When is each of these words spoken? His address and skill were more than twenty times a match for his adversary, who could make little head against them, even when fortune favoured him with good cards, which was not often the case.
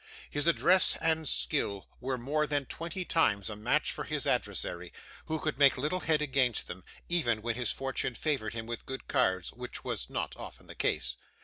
His 0.31 0.47
address 0.47 0.95
and 0.99 1.29
skill 1.29 1.87
were 1.99 2.17
more 2.17 2.47
than 2.47 2.65
twenty 2.65 3.05
times 3.05 3.51
a 3.51 3.55
match 3.55 3.91
for 3.91 4.03
his 4.03 4.25
adversary, 4.25 4.91
who 5.25 5.37
could 5.39 5.59
make 5.59 5.77
little 5.77 5.99
head 5.99 6.23
against 6.23 6.67
them, 6.67 6.83
even 7.07 7.43
when 7.43 7.63
fortune 7.65 8.15
favoured 8.15 8.55
him 8.55 8.65
with 8.65 8.87
good 8.87 9.07
cards, 9.07 9.53
which 9.53 9.83
was 9.83 10.09
not 10.09 10.35
often 10.35 10.65
the 10.65 10.73
case. 10.73 11.17